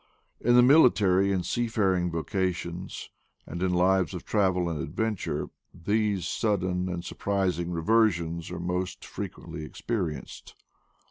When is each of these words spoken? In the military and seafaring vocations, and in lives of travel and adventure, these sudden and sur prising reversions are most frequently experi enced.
In 0.39 0.55
the 0.55 0.63
military 0.63 1.31
and 1.31 1.45
seafaring 1.45 2.09
vocations, 2.09 3.11
and 3.45 3.61
in 3.61 3.71
lives 3.71 4.15
of 4.15 4.25
travel 4.25 4.67
and 4.67 4.81
adventure, 4.81 5.51
these 5.71 6.27
sudden 6.27 6.89
and 6.89 7.05
sur 7.05 7.13
prising 7.13 7.69
reversions 7.69 8.49
are 8.49 8.59
most 8.59 9.05
frequently 9.05 9.59
experi 9.59 10.19
enced. 10.19 10.55